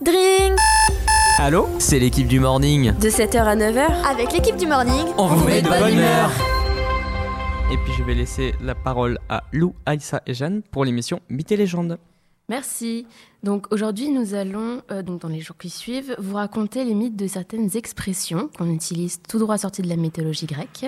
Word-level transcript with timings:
Dring 0.00 0.54
Allô 1.38 1.66
C'est 1.80 1.98
l'équipe 1.98 2.28
du 2.28 2.38
morning. 2.38 2.92
De 2.98 3.08
7h 3.08 3.38
à 3.38 3.56
9h, 3.56 4.06
Avec 4.08 4.32
l'équipe 4.32 4.56
du 4.56 4.66
morning, 4.66 5.06
On, 5.18 5.26
vous 5.26 5.44
met 5.44 5.60
de 5.60 5.68
bonne 5.68 5.92
humeur. 5.92 6.30
Et 7.72 7.76
puis 7.78 7.92
je 7.98 8.04
vais 8.04 8.14
laisser 8.14 8.54
la 8.60 8.76
parole 8.76 9.18
à 9.28 9.42
Lou, 9.52 9.74
Aïssa 9.86 10.22
et 10.26 10.34
Jeanne 10.34 10.62
pour 10.70 10.84
l'émission 10.84 11.20
Mythes 11.28 11.50
et 11.50 11.56
légendes. 11.56 11.98
Merci. 12.48 13.06
Donc 13.42 13.66
aujourd'hui, 13.72 14.10
nous 14.10 14.34
allons, 14.34 14.82
euh, 14.92 15.02
donc 15.02 15.20
dans 15.20 15.28
les 15.28 15.40
jours 15.40 15.56
qui 15.58 15.68
suivent, 15.68 16.14
vous 16.18 16.36
raconter 16.36 16.84
les 16.84 16.94
mythes 16.94 17.16
de 17.16 17.26
certaines 17.26 17.76
expressions 17.76 18.50
qu'on 18.56 18.70
utilise 18.70 19.20
tout 19.28 19.40
droit 19.40 19.58
sorties 19.58 19.82
de 19.82 19.88
la 19.88 19.96
mythologie 19.96 20.46
grecque. 20.46 20.86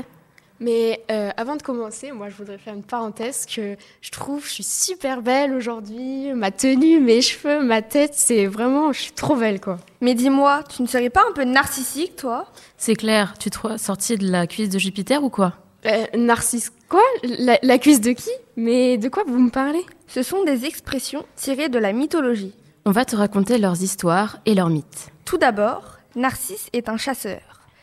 Mais 0.60 1.02
euh, 1.10 1.30
avant 1.38 1.56
de 1.56 1.62
commencer, 1.62 2.12
moi 2.12 2.28
je 2.28 2.36
voudrais 2.36 2.58
faire 2.58 2.74
une 2.74 2.84
parenthèse 2.84 3.46
que 3.46 3.76
je 4.02 4.10
trouve 4.10 4.46
je 4.46 4.52
suis 4.52 4.62
super 4.62 5.22
belle 5.22 5.54
aujourd'hui. 5.54 6.32
Ma 6.34 6.50
tenue, 6.50 7.00
mes 7.00 7.22
cheveux, 7.22 7.64
ma 7.64 7.80
tête, 7.80 8.12
c'est 8.14 8.46
vraiment, 8.46 8.92
je 8.92 9.00
suis 9.00 9.12
trop 9.12 9.36
belle 9.36 9.60
quoi. 9.60 9.78
Mais 10.02 10.14
dis-moi, 10.14 10.62
tu 10.64 10.82
ne 10.82 10.86
serais 10.86 11.10
pas 11.10 11.22
un 11.28 11.32
peu 11.32 11.44
narcissique, 11.44 12.16
toi? 12.16 12.46
C'est 12.76 12.94
clair, 12.94 13.34
tu 13.38 13.50
te 13.50 13.76
sorti 13.78 14.16
de 14.16 14.30
la 14.30 14.46
cuisse 14.46 14.68
de 14.68 14.78
Jupiter 14.78 15.24
ou 15.24 15.30
quoi? 15.30 15.54
Euh, 15.86 16.04
Narcisse, 16.14 16.70
quoi? 16.90 17.02
La, 17.22 17.58
la 17.62 17.78
cuisse 17.78 18.02
de 18.02 18.12
qui? 18.12 18.30
Mais 18.56 18.98
de 18.98 19.08
quoi 19.08 19.24
vous 19.26 19.38
me 19.38 19.50
parlez? 19.50 19.84
Ce 20.08 20.22
sont 20.22 20.44
des 20.44 20.66
expressions 20.66 21.24
tirées 21.36 21.70
de 21.70 21.78
la 21.78 21.94
mythologie. 21.94 22.54
On 22.84 22.90
va 22.90 23.06
te 23.06 23.16
raconter 23.16 23.56
leurs 23.56 23.82
histoires 23.82 24.38
et 24.44 24.54
leurs 24.54 24.68
mythes. 24.68 25.08
Tout 25.24 25.38
d'abord, 25.38 25.98
Narcisse 26.16 26.68
est 26.74 26.90
un 26.90 26.98
chasseur. 26.98 27.40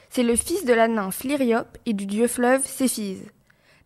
C'est 0.09 0.23
le 0.23 0.35
fils 0.35 0.65
de 0.65 0.73
la 0.73 0.87
nymphe 0.87 1.23
Lyriope 1.23 1.77
et 1.85 1.93
du 1.93 2.05
dieu 2.05 2.27
fleuve 2.27 2.65
Céphise. 2.65 3.25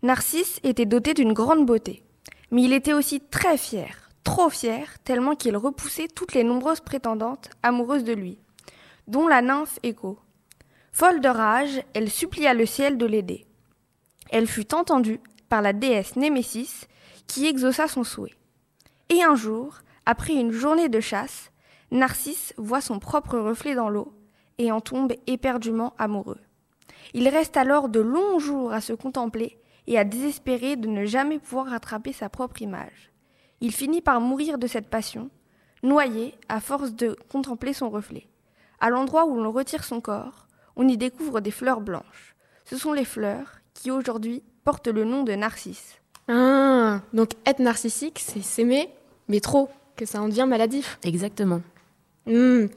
Narcisse 0.03 0.59
était 0.63 0.85
doté 0.85 1.13
d'une 1.13 1.33
grande 1.33 1.65
beauté. 1.65 2.03
Mais 2.51 2.63
il 2.63 2.73
était 2.73 2.93
aussi 2.93 3.21
très 3.21 3.57
fier, 3.57 4.09
trop 4.23 4.49
fier, 4.49 4.99
tellement 5.03 5.35
qu'il 5.35 5.55
repoussait 5.55 6.07
toutes 6.07 6.33
les 6.33 6.43
nombreuses 6.43 6.81
prétendantes 6.81 7.49
amoureuses 7.63 8.03
de 8.03 8.13
lui, 8.13 8.39
dont 9.07 9.27
la 9.27 9.41
nymphe 9.41 9.79
Écho. 9.83 10.19
Folle 10.91 11.21
de 11.21 11.29
rage, 11.29 11.81
elle 11.93 12.09
supplia 12.09 12.53
le 12.53 12.65
ciel 12.65 12.97
de 12.97 13.05
l'aider. 13.05 13.45
Elle 14.29 14.47
fut 14.47 14.73
entendue 14.73 15.19
par 15.49 15.61
la 15.61 15.73
déesse 15.73 16.15
Némésis, 16.15 16.87
qui 17.27 17.47
exauça 17.47 17.87
son 17.87 18.03
souhait. 18.03 18.35
Et 19.09 19.23
un 19.23 19.35
jour, 19.35 19.79
après 20.05 20.33
une 20.33 20.51
journée 20.51 20.89
de 20.89 20.99
chasse, 20.99 21.51
Narcisse 21.91 22.53
voit 22.57 22.81
son 22.81 22.99
propre 22.99 23.37
reflet 23.37 23.75
dans 23.75 23.89
l'eau 23.89 24.13
et 24.61 24.71
en 24.71 24.79
tombe 24.79 25.13
éperdument 25.25 25.93
amoureux. 25.97 26.39
Il 27.13 27.27
reste 27.27 27.57
alors 27.57 27.89
de 27.89 27.99
longs 27.99 28.39
jours 28.39 28.71
à 28.71 28.79
se 28.79 28.93
contempler 28.93 29.57
et 29.87 29.97
à 29.97 30.03
désespérer 30.03 30.75
de 30.75 30.87
ne 30.87 31.05
jamais 31.05 31.39
pouvoir 31.39 31.67
rattraper 31.67 32.13
sa 32.13 32.29
propre 32.29 32.61
image. 32.61 33.11
Il 33.59 33.71
finit 33.71 34.01
par 34.01 34.21
mourir 34.21 34.59
de 34.59 34.67
cette 34.67 34.87
passion, 34.87 35.29
noyé 35.81 36.35
à 36.47 36.59
force 36.61 36.93
de 36.93 37.17
contempler 37.29 37.73
son 37.73 37.89
reflet. 37.89 38.27
À 38.79 38.89
l'endroit 38.89 39.25
où 39.25 39.41
l'on 39.41 39.51
retire 39.51 39.83
son 39.83 39.99
corps, 39.99 40.47
on 40.75 40.87
y 40.87 40.97
découvre 40.97 41.41
des 41.41 41.51
fleurs 41.51 41.81
blanches. 41.81 42.35
Ce 42.65 42.77
sont 42.77 42.93
les 42.93 43.05
fleurs 43.05 43.59
qui 43.73 43.89
aujourd'hui 43.89 44.43
portent 44.63 44.87
le 44.87 45.05
nom 45.05 45.23
de 45.23 45.33
Narcisse. 45.33 45.99
Ah, 46.27 47.01
donc 47.13 47.31
être 47.45 47.59
narcissique, 47.59 48.19
c'est 48.19 48.41
s'aimer, 48.41 48.89
mais 49.27 49.39
trop, 49.39 49.69
que 49.95 50.05
ça 50.05 50.21
en 50.21 50.29
devient 50.29 50.45
maladif. 50.47 50.99
Exactement. 51.03 51.61
Hmm. 52.27 52.67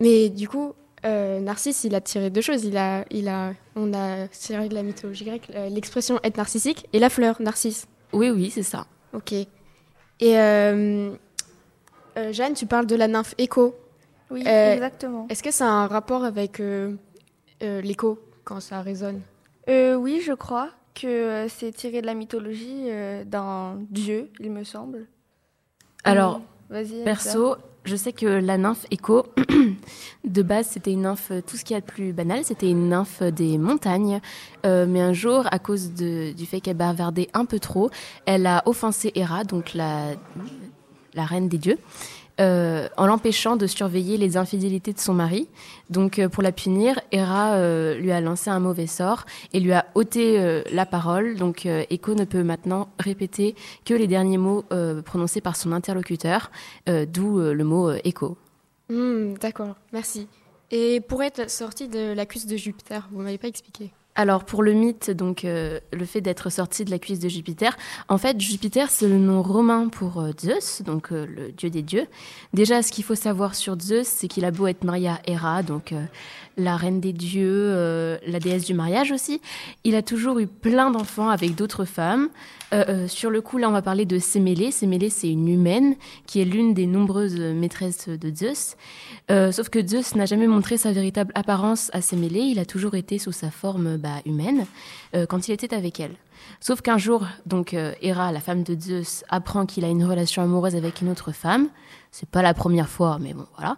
Mais 0.00 0.28
du 0.28 0.48
coup, 0.48 0.74
euh, 1.04 1.40
Narcisse, 1.40 1.84
il 1.84 1.94
a 1.94 2.00
tiré 2.00 2.30
deux 2.30 2.40
choses. 2.40 2.64
Il 2.64 2.76
a, 2.76 3.04
il 3.10 3.28
a, 3.28 3.52
on 3.76 3.92
a 3.94 4.28
tiré 4.28 4.68
de 4.68 4.74
la 4.74 4.82
mythologie 4.82 5.24
grecque 5.24 5.50
euh, 5.54 5.68
l'expression 5.68 6.18
être 6.22 6.36
narcissique 6.36 6.86
et 6.92 6.98
la 6.98 7.08
fleur, 7.10 7.40
narcisse. 7.40 7.86
Oui, 8.12 8.30
oui, 8.30 8.50
c'est 8.50 8.62
ça. 8.62 8.86
Ok. 9.12 9.32
Et 9.32 9.46
euh, 10.22 11.12
euh, 12.18 12.32
Jeanne, 12.32 12.54
tu 12.54 12.66
parles 12.66 12.86
de 12.86 12.96
la 12.96 13.08
nymphe 13.08 13.34
Écho. 13.38 13.74
Oui, 14.30 14.44
Euh, 14.46 14.74
exactement. 14.74 15.26
Est-ce 15.28 15.42
que 15.42 15.50
ça 15.50 15.66
a 15.66 15.70
un 15.70 15.86
rapport 15.86 16.24
avec 16.24 16.60
euh, 16.60 16.94
euh, 17.62 17.80
l'écho 17.80 18.18
quand 18.44 18.60
ça 18.60 18.80
résonne? 18.82 19.20
Euh, 19.68 19.94
oui, 19.94 20.20
je 20.24 20.32
crois 20.32 20.70
que 20.94 21.46
c'est 21.48 21.72
tiré 21.72 22.00
de 22.00 22.06
la 22.06 22.14
mythologie 22.14 22.84
euh, 22.88 23.24
d'un 23.24 23.78
dieu, 23.90 24.30
il 24.40 24.50
me 24.50 24.64
semble. 24.64 25.06
Alors, 26.04 26.40
Vas-y. 26.68 27.02
Perso, 27.04 27.56
je 27.84 27.96
sais 27.96 28.12
que 28.12 28.26
la 28.26 28.58
nymphe 28.58 28.86
Écho, 28.90 29.26
de 30.24 30.42
base, 30.42 30.68
c'était 30.68 30.92
une 30.92 31.02
nymphe, 31.02 31.32
tout 31.46 31.56
ce 31.56 31.64
qu'il 31.64 31.74
y 31.74 31.76
a 31.76 31.80
de 31.80 31.86
plus 31.86 32.12
banal, 32.12 32.44
c'était 32.44 32.70
une 32.70 32.88
nymphe 32.88 33.22
des 33.22 33.58
montagnes. 33.58 34.20
Euh, 34.66 34.86
mais 34.88 35.00
un 35.00 35.12
jour, 35.12 35.46
à 35.50 35.58
cause 35.58 35.92
du 35.92 36.46
fait 36.46 36.60
qu'elle 36.60 36.76
bavardait 36.76 37.28
un 37.34 37.44
peu 37.44 37.58
trop, 37.58 37.90
elle 38.26 38.46
a 38.46 38.62
offensé 38.66 39.12
Héra, 39.14 39.44
donc 39.44 39.74
la 39.74 40.16
reine 41.14 41.48
des 41.48 41.58
dieux. 41.58 41.78
Euh, 42.40 42.88
en 42.96 43.06
l'empêchant 43.06 43.56
de 43.56 43.66
surveiller 43.66 44.16
les 44.16 44.36
infidélités 44.36 44.92
de 44.92 44.98
son 44.98 45.14
mari. 45.14 45.48
Donc, 45.90 46.18
euh, 46.18 46.28
pour 46.28 46.42
la 46.42 46.52
punir, 46.52 46.98
Héra 47.12 47.54
euh, 47.54 47.94
lui 47.96 48.12
a 48.12 48.20
lancé 48.20 48.50
un 48.50 48.60
mauvais 48.60 48.86
sort 48.86 49.26
et 49.52 49.60
lui 49.60 49.72
a 49.72 49.86
ôté 49.94 50.62
la 50.72 50.86
parole. 50.86 51.36
Donc, 51.36 51.66
Écho 51.66 52.14
ne 52.14 52.24
peut 52.24 52.42
maintenant 52.42 52.88
répéter 52.98 53.54
que 53.84 53.94
les 53.94 54.06
derniers 54.06 54.38
mots 54.38 54.64
prononcés 55.04 55.40
par 55.40 55.56
son 55.56 55.72
interlocuteur, 55.72 56.50
d'où 56.86 57.38
le 57.38 57.64
mot 57.64 57.92
écho. 58.04 58.36
Hmm, 58.88 59.34
D'accord, 59.40 59.76
merci. 59.92 60.28
Et 60.70 61.00
pour 61.00 61.22
être 61.22 61.50
sortie 61.50 61.88
de 61.88 62.12
la 62.12 62.26
cuisse 62.26 62.46
de 62.46 62.56
Jupiter, 62.56 63.08
vous 63.12 63.22
m'avez 63.22 63.38
pas 63.38 63.48
expliqué. 63.48 63.92
Alors 64.20 64.44
pour 64.44 64.62
le 64.62 64.74
mythe, 64.74 65.10
donc 65.10 65.46
euh, 65.46 65.80
le 65.94 66.04
fait 66.04 66.20
d'être 66.20 66.50
sorti 66.50 66.84
de 66.84 66.90
la 66.90 66.98
cuisse 66.98 67.20
de 67.20 67.30
Jupiter, 67.30 67.74
en 68.10 68.18
fait 68.18 68.38
Jupiter 68.38 68.90
c'est 68.90 69.08
le 69.08 69.16
nom 69.16 69.40
romain 69.40 69.88
pour 69.88 70.20
euh, 70.20 70.32
Zeus, 70.38 70.82
donc 70.82 71.10
euh, 71.10 71.24
le 71.24 71.52
dieu 71.52 71.70
des 71.70 71.80
dieux. 71.80 72.04
Déjà 72.52 72.82
ce 72.82 72.92
qu'il 72.92 73.02
faut 73.02 73.14
savoir 73.14 73.54
sur 73.54 73.80
Zeus, 73.80 74.06
c'est 74.06 74.28
qu'il 74.28 74.44
a 74.44 74.50
beau 74.50 74.66
être 74.66 74.84
marié 74.84 75.08
à 75.08 75.20
Héra, 75.26 75.62
donc 75.62 75.94
la 76.58 76.76
reine 76.76 77.00
des 77.00 77.14
dieux, 77.14 77.70
la 78.26 78.40
déesse 78.40 78.66
du 78.66 78.74
mariage 78.74 79.10
aussi, 79.10 79.40
il 79.84 79.94
a 79.94 80.02
toujours 80.02 80.38
eu 80.38 80.46
plein 80.46 80.90
d'enfants 80.90 81.30
avec 81.30 81.54
d'autres 81.54 81.86
femmes. 81.86 82.28
Euh, 82.72 82.84
euh, 82.88 83.08
sur 83.08 83.30
le 83.30 83.40
coup 83.40 83.58
là 83.58 83.68
on 83.68 83.72
va 83.72 83.82
parler 83.82 84.06
de 84.06 84.18
Sémélé. 84.18 84.70
Sémélé 84.70 85.10
c'est 85.10 85.28
une 85.28 85.48
humaine 85.48 85.96
qui 86.26 86.40
est 86.40 86.44
l'une 86.44 86.74
des 86.74 86.86
nombreuses 86.86 87.38
maîtresses 87.38 88.08
de 88.08 88.34
Zeus. 88.34 88.76
Euh, 89.30 89.52
sauf 89.52 89.68
que 89.68 89.86
Zeus 89.86 90.14
n'a 90.16 90.26
jamais 90.26 90.46
montré 90.46 90.76
sa 90.76 90.92
véritable 90.92 91.32
apparence 91.34 91.90
à 91.92 92.00
Sémélé, 92.00 92.40
il 92.40 92.58
a 92.58 92.64
toujours 92.64 92.94
été 92.94 93.18
sous 93.18 93.32
sa 93.32 93.50
forme 93.50 93.96
bah, 93.96 94.20
humaine 94.26 94.66
euh, 95.14 95.26
quand 95.26 95.46
il 95.46 95.52
était 95.52 95.74
avec 95.74 96.00
elle. 96.00 96.16
Sauf 96.58 96.80
qu'un 96.80 96.98
jour, 96.98 97.26
donc 97.46 97.74
euh, 97.74 97.92
Héra, 98.02 98.32
la 98.32 98.40
femme 98.40 98.62
de 98.62 98.78
Zeus, 98.78 99.24
apprend 99.28 99.66
qu'il 99.66 99.84
a 99.84 99.88
une 99.88 100.04
relation 100.04 100.42
amoureuse 100.42 100.74
avec 100.74 101.00
une 101.00 101.08
autre 101.08 101.32
femme. 101.32 101.68
C'est 102.10 102.28
pas 102.28 102.42
la 102.42 102.54
première 102.54 102.88
fois, 102.88 103.18
mais 103.20 103.34
bon, 103.34 103.46
voilà. 103.56 103.76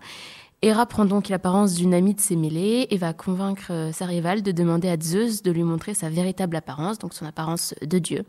Héra 0.62 0.86
prend 0.86 1.04
donc 1.04 1.28
l'apparence 1.28 1.74
d'une 1.74 1.92
amie 1.92 2.14
de 2.14 2.20
Sémélé 2.20 2.86
et 2.90 2.96
va 2.96 3.12
convaincre 3.12 3.66
euh, 3.70 3.92
sa 3.92 4.06
rivale 4.06 4.42
de 4.42 4.52
demander 4.52 4.88
à 4.88 4.96
Zeus 4.98 5.42
de 5.42 5.50
lui 5.50 5.64
montrer 5.64 5.92
sa 5.92 6.08
véritable 6.08 6.56
apparence, 6.56 6.98
donc 6.98 7.14
son 7.14 7.26
apparence 7.26 7.74
de 7.82 7.98
dieu. 7.98 8.24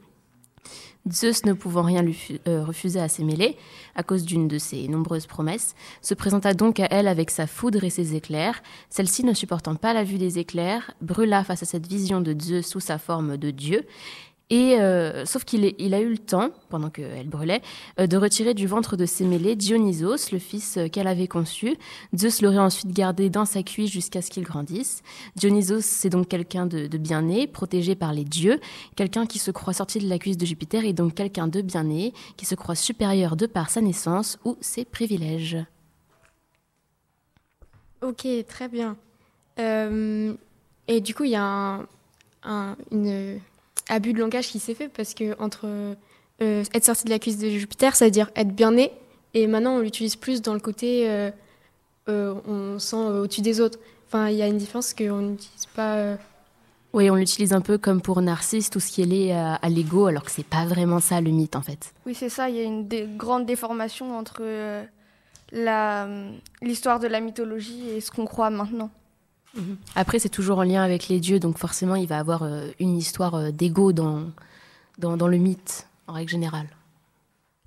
Zeus, 1.12 1.44
ne 1.46 1.54
pouvant 1.54 1.82
rien 1.82 2.02
lui 2.02 2.40
euh, 2.48 2.64
refuser 2.64 3.00
à 3.00 3.10
Sémélé, 3.10 3.58
à 3.96 4.04
cause 4.04 4.24
d'une 4.24 4.48
de 4.48 4.58
ses 4.58 4.88
nombreuses 4.88 5.26
promesses, 5.26 5.76
se 6.02 6.14
présenta 6.14 6.54
donc 6.54 6.80
à 6.80 6.88
elle 6.90 7.08
avec 7.08 7.30
sa 7.30 7.46
foudre 7.46 7.84
et 7.84 7.90
ses 7.90 8.16
éclairs. 8.16 8.64
Celle-ci, 8.90 9.26
ne 9.26 9.34
supportant 9.34 9.76
pas 9.76 9.94
la 9.94 10.04
vue 10.04 10.18
des 10.18 10.40
éclairs, 10.40 10.92
brûla 11.02 11.44
face 11.44 11.64
à 11.64 11.66
cette 11.66 11.88
vision 11.88 12.22
de 12.22 12.36
Zeus 12.40 12.66
sous 12.66 12.80
sa 12.80 12.98
forme 12.98 13.36
de 13.38 13.52
dieu. 13.52 13.86
Et 14.54 14.80
euh, 14.80 15.26
sauf 15.26 15.46
qu'il 15.46 15.64
a 15.96 16.00
eu 16.00 16.10
le 16.12 16.18
temps, 16.20 16.52
pendant 16.70 16.92
qu'elle 16.92 17.28
brûlait, 17.28 17.64
euh, 18.00 18.06
de 18.06 18.18
retirer 18.18 18.54
du 18.54 18.68
ventre 18.68 18.96
de 18.96 19.08
Sémélé 19.08 19.56
Dionysos, 19.56 20.32
le 20.32 20.38
fils 20.38 20.78
euh, 20.78 20.90
qu'elle 20.90 21.08
avait 21.08 21.28
conçu. 21.28 21.76
Zeus 22.16 22.40
l'aurait 22.44 22.60
ensuite 22.60 22.92
gardé 22.92 23.32
dans 23.32 23.46
sa 23.46 23.64
cuisse 23.64 23.90
jusqu'à 23.90 24.22
ce 24.22 24.30
qu'il 24.30 24.44
grandisse. 24.44 25.02
Dionysos, 25.38 25.82
c'est 25.82 26.12
donc 26.12 26.28
quelqu'un 26.28 26.68
de, 26.68 26.86
de 26.86 26.98
bien 27.00 27.24
né, 27.24 27.48
protégé 27.48 27.96
par 27.96 28.14
les 28.14 28.26
dieux, 28.26 28.60
quelqu'un 28.96 29.26
qui 29.26 29.40
se 29.40 29.50
croit 29.50 29.74
sorti 29.74 29.98
de 29.98 30.08
la 30.08 30.20
cuisse 30.20 30.38
de 30.38 30.46
Jupiter 30.46 30.86
et 30.86 30.94
donc 30.94 31.16
quelqu'un 31.16 31.48
de 31.48 31.62
bien 31.62 31.86
né, 31.86 32.14
qui 32.38 32.46
se 32.46 32.54
croit 32.54 32.76
supérieur 32.76 33.36
de 33.36 33.48
par 33.48 33.72
sa 33.72 33.82
naissance 33.82 34.38
ou 34.46 34.56
ses 34.62 34.86
privilèges. 34.86 35.58
Ok, 38.04 38.28
très 38.48 38.68
bien. 38.68 38.98
Et 39.58 41.02
du 41.02 41.16
coup, 41.16 41.24
il 41.24 41.32
y 41.32 41.36
a 41.36 41.80
un 42.44 42.76
une 42.92 43.40
abus 43.94 44.14
de 44.14 44.20
langage 44.20 44.48
qui 44.48 44.60
s'est 44.60 44.74
fait 44.76 44.90
parce 44.90 45.14
que 45.14 45.40
entre 45.42 45.66
euh, 46.42 46.64
être 46.74 46.86
sorti 46.86 47.06
de 47.06 47.10
la 47.10 47.20
cuisse 47.20 47.38
de 47.38 47.50
Jupiter, 47.50 47.96
ça 47.96 48.06
veut 48.06 48.12
dire 48.12 48.30
être 48.36 48.54
bien 48.54 48.72
né, 48.72 48.92
et 49.34 49.48
maintenant 49.48 49.76
on 49.76 49.80
l'utilise 49.80 50.16
plus 50.16 50.42
dans 50.42 50.54
le 50.54 50.60
côté 50.60 51.10
euh, 51.10 51.32
euh, 52.10 52.34
on 52.48 52.80
sent 52.80 52.96
euh, 52.98 53.24
au-dessus 53.24 53.42
des 53.42 53.62
autres. 53.62 53.80
Enfin, 54.08 54.30
il 54.30 54.36
y 54.38 54.42
a 54.42 54.48
une 54.48 54.58
différence 54.58 54.94
qu'on 54.94 55.22
n'utilise 55.22 55.66
pas. 55.76 55.96
euh, 55.96 56.16
Oui, 56.94 57.10
on 57.10 57.16
l'utilise 57.16 57.54
un 57.54 57.62
peu 57.62 57.78
comme 57.78 58.02
pour 58.02 58.22
Narcisse, 58.22 58.70
tout 58.70 58.80
ce 58.80 58.92
qui 58.92 59.02
est 59.02 59.06
lié 59.06 59.32
à, 59.32 59.56
à 59.56 59.70
l'ego, 59.70 60.06
alors 60.08 60.24
que 60.24 60.32
c'est 60.32 60.46
pas 60.46 60.66
vraiment 60.66 61.00
ça 61.00 61.22
le 61.22 61.32
mythe 61.32 61.56
en 61.56 61.62
fait. 61.62 61.94
Oui, 62.06 62.14
c'est 62.14 62.30
ça. 62.30 62.50
Il 62.50 62.56
y 62.56 62.60
a 62.60 62.64
une 62.64 62.88
dé- 62.88 63.08
grande 63.16 63.46
déformation 63.46 64.16
entre 64.18 64.38
euh, 64.42 64.84
la, 65.52 66.08
l'histoire 66.62 67.00
de 67.00 67.08
la 67.08 67.20
mythologie 67.22 67.90
et 67.90 68.02
ce 68.02 68.12
qu'on 68.12 68.26
croit 68.26 68.50
maintenant. 68.50 68.90
Après, 69.96 70.20
c'est 70.20 70.30
toujours 70.30 70.60
en 70.60 70.64
lien 70.64 70.84
avec 70.84 71.08
les 71.08 71.20
dieux, 71.20 71.40
donc 71.40 71.58
forcément, 71.58 71.96
il 71.96 72.08
va 72.08 72.18
avoir 72.18 72.44
euh, 72.44 72.68
une 72.80 72.98
histoire 72.98 73.36
euh, 73.36 73.52
d'ego 73.52 73.94
dans, 73.94 74.24
dans, 74.98 75.16
dans 75.16 75.28
le 75.28 75.38
mythe, 75.38 75.88
en 76.08 76.14
règle 76.14 76.32
générale. 76.32 76.68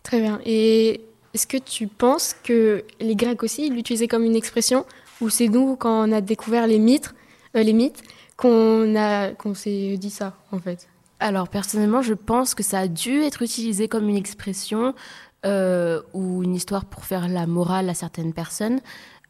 Très 0.02 0.20
bien. 0.20 0.40
Et 0.44 1.00
est-ce 1.34 1.46
que 1.46 1.56
tu 1.56 1.86
penses 1.86 2.34
que 2.42 2.84
les 3.00 3.14
Grecs 3.14 3.42
aussi 3.42 3.68
l'utilisaient 3.70 4.08
comme 4.08 4.24
une 4.24 4.36
expression 4.36 4.86
ou 5.20 5.28
c'est 5.28 5.48
nous 5.48 5.76
quand 5.76 6.08
on 6.08 6.12
a 6.12 6.20
découvert 6.20 6.66
les 6.66 6.78
mythes, 6.78 7.14
euh, 7.56 7.62
les 7.62 7.72
mythes 7.72 8.02
qu'on 8.36 8.96
a 8.96 9.30
qu'on 9.32 9.54
s'est 9.54 9.96
dit 9.96 10.10
ça 10.10 10.36
en 10.52 10.58
fait? 10.58 10.88
Alors 11.20 11.48
personnellement, 11.48 12.02
je 12.02 12.14
pense 12.14 12.54
que 12.54 12.62
ça 12.62 12.80
a 12.80 12.88
dû 12.88 13.22
être 13.22 13.42
utilisé 13.42 13.88
comme 13.88 14.08
une 14.08 14.16
expression 14.16 14.94
euh, 15.44 16.02
ou 16.12 16.42
une 16.42 16.54
histoire 16.54 16.84
pour 16.84 17.04
faire 17.04 17.28
la 17.28 17.46
morale 17.46 17.88
à 17.88 17.94
certaines 17.94 18.32
personnes. 18.32 18.80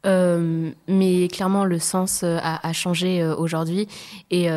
Euh, 0.05 0.71
mais 0.87 1.27
clairement, 1.27 1.65
le 1.65 1.79
sens 1.79 2.21
euh, 2.23 2.37
a, 2.41 2.73
changé 2.73 3.21
euh, 3.21 3.35
aujourd'hui. 3.35 3.87
Et 4.31 4.47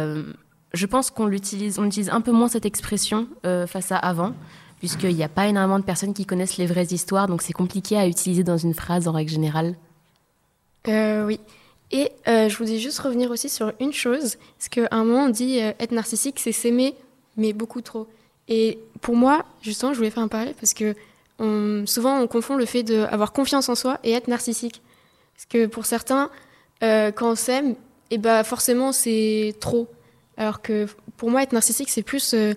je 0.73 0.87
pense 0.87 1.11
qu'on 1.11 1.27
l'utilise, 1.27 1.79
on 1.79 1.85
utilise 1.85 2.11
un 2.11 2.21
peu 2.21 2.33
moins 2.33 2.49
cette 2.49 2.67
expression 2.67 3.27
face 3.67 3.91
à 3.93 3.97
avant, 3.97 4.35
puisqu'il 4.79 5.15
n'y 5.17 5.25
a 5.25 5.29
pas 5.29 5.49
énormément 5.49 5.79
de 5.79 5.85
personnes 5.85 6.15
qui 6.15 6.25
connaissent 6.27 6.59
les 6.59 6.67
vraies 6.67 6.87
histoires, 6.91 7.27
donc 7.27 7.43
c'est 7.43 7.53
compliqué 7.53 7.97
à 7.97 8.07
utiliser 8.07 8.45
dans 8.45 8.57
une 8.57 8.75
phrase 8.75 9.09
en 9.09 9.13
règle 9.13 9.31
générale. 9.31 9.75
Oui. 10.87 11.41
Et 11.91 12.13
je 12.27 12.57
voulais 12.57 12.79
juste 12.79 13.01
revenir 13.01 13.33
aussi 13.33 13.49
sur 13.49 13.73
une 13.81 13.93
chose, 13.93 14.37
parce 14.59 14.69
qu'à 14.69 14.87
un 14.93 15.05
moment 15.05 15.25
on 15.25 15.29
dit 15.31 15.59
être 15.59 15.93
narcissique, 15.93 16.39
c'est 16.39 16.53
s'aimer, 16.53 16.95
mais 17.37 17.53
beaucoup 17.53 17.81
trop. 17.81 18.07
Et 18.47 18.79
pour 19.01 19.17
moi, 19.17 19.45
justement, 19.63 19.93
je 19.93 19.99
voulais 19.99 20.11
faire 20.11 20.23
un 20.23 20.29
parallèle 20.29 20.55
parce 20.59 20.75
que 20.75 20.95
on- 21.41 21.85
souvent 21.87 22.21
on 22.21 22.27
confond 22.27 22.57
le 22.57 22.67
fait 22.67 22.83
d'avoir 22.83 23.33
confiance 23.33 23.69
en 23.69 23.75
soi 23.75 23.99
et 24.05 24.13
être 24.13 24.29
narcissique. 24.29 24.83
Parce 25.41 25.47
que 25.49 25.67
pour 25.67 25.87
certains, 25.87 26.29
euh, 26.83 27.11
quand 27.13 27.31
on 27.33 27.35
s'aime, 27.35 27.75
et 28.11 28.19
ben 28.19 28.45
forcément 28.45 28.93
c'est 28.93 29.55
trop. 29.59 29.89
Alors 30.37 30.61
que 30.61 30.87
pour 31.17 31.31
moi, 31.31 31.43
être 31.43 31.55
narcissique, 31.55 31.89
c'est 31.89 32.03
plus 32.03 32.35
euh, 32.35 32.53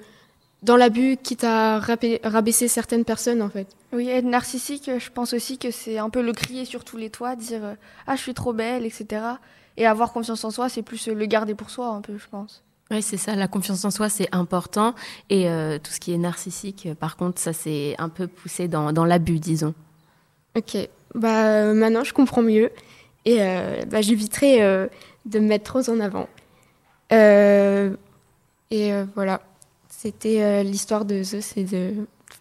dans 0.63 0.75
l'abus, 0.75 1.15
quitte 1.15 1.45
à 1.45 1.79
rabais- 1.79 2.19
rabaisser 2.25 2.67
certaines 2.67 3.05
personnes 3.05 3.41
en 3.41 3.47
fait. 3.47 3.67
Oui, 3.93 4.09
être 4.09 4.25
narcissique, 4.25 4.91
je 4.97 5.09
pense 5.11 5.31
aussi 5.31 5.57
que 5.57 5.71
c'est 5.71 5.97
un 5.97 6.09
peu 6.09 6.21
le 6.21 6.33
crier 6.33 6.65
sur 6.65 6.83
tous 6.83 6.97
les 6.97 7.09
toits, 7.09 7.37
dire 7.37 7.63
euh, 7.63 7.75
ah 8.05 8.17
je 8.17 8.21
suis 8.21 8.33
trop 8.33 8.51
belle, 8.51 8.85
etc. 8.85 9.21
Et 9.77 9.85
avoir 9.85 10.11
confiance 10.11 10.43
en 10.43 10.51
soi, 10.51 10.67
c'est 10.67 10.81
plus 10.81 11.07
le 11.07 11.25
garder 11.25 11.55
pour 11.55 11.69
soi 11.69 11.87
un 11.87 12.01
peu, 12.01 12.17
je 12.17 12.27
pense. 12.29 12.63
Oui, 12.91 13.01
c'est 13.01 13.15
ça, 13.15 13.33
la 13.35 13.47
confiance 13.47 13.85
en 13.85 13.91
soi, 13.91 14.09
c'est 14.09 14.27
important. 14.33 14.93
Et 15.29 15.49
euh, 15.49 15.79
tout 15.81 15.91
ce 15.93 16.01
qui 16.01 16.11
est 16.11 16.17
narcissique, 16.17 16.89
par 16.99 17.15
contre, 17.15 17.39
ça 17.39 17.53
c'est 17.53 17.95
un 17.97 18.09
peu 18.09 18.27
poussé 18.27 18.67
dans, 18.67 18.91
dans 18.91 19.05
l'abus, 19.05 19.39
disons. 19.39 19.73
Ok, 20.55 20.77
bah 21.15 21.45
euh, 21.45 21.73
maintenant 21.73 22.03
je 22.03 22.13
comprends 22.13 22.41
mieux 22.41 22.71
et 23.25 23.37
euh, 23.39 23.83
bah, 23.87 24.01
j'éviterai 24.01 24.61
euh, 24.63 24.87
de 25.25 25.39
me 25.39 25.47
mettre 25.47 25.65
trop 25.65 25.89
en 25.89 25.99
avant. 25.99 26.27
Euh, 27.11 27.91
et 28.71 28.91
euh, 28.93 29.05
voilà, 29.15 29.41
c'était 29.89 30.41
euh, 30.41 30.63
l'histoire 30.63 31.05
de 31.05 31.21
Zeus 31.23 31.53
et 31.55 31.63
de, 31.63 31.93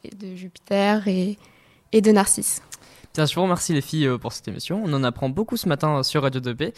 et 0.04 0.14
de 0.14 0.34
Jupiter 0.34 1.06
et, 1.06 1.36
et 1.92 2.00
de 2.00 2.10
Narcisse. 2.10 2.62
Bien, 3.14 3.26
je 3.26 3.34
vous 3.34 3.42
remercie 3.42 3.74
les 3.74 3.82
filles 3.82 4.08
pour 4.18 4.32
cette 4.32 4.48
émission. 4.48 4.82
On 4.86 4.92
en 4.94 5.04
apprend 5.04 5.28
beaucoup 5.28 5.58
ce 5.58 5.68
matin 5.68 6.02
sur 6.02 6.22
Radio 6.22 6.40
2B. 6.40 6.72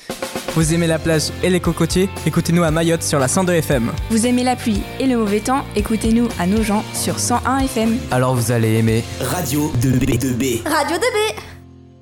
Vous 0.57 0.75
aimez 0.75 0.89
la 0.89 0.99
plage 0.99 1.31
et 1.45 1.51
les 1.51 1.61
cocotiers? 1.61 2.09
Écoutez-nous 2.27 2.65
à 2.65 2.73
Mayotte 2.73 3.05
sur 3.05 3.21
la 3.21 3.29
102 3.29 3.53
FM. 3.55 3.93
Vous 4.11 4.27
aimez 4.27 4.43
la 4.43 4.57
pluie 4.57 4.83
et 4.99 5.07
le 5.07 5.17
mauvais 5.17 5.39
temps? 5.39 5.65
Écoutez-nous 5.77 6.29
à 6.41 6.49
nos 6.49 6.65
gens 6.65 6.83
sur 6.93 7.21
101 7.21 7.59
FM. 7.61 7.99
Alors 8.11 8.35
vous 8.35 8.51
allez 8.51 8.79
aimer 8.79 9.05
Radio 9.21 9.71
2B 9.81 10.19
2B. 10.19 10.69
Radio 10.69 10.97
2B 10.97 11.54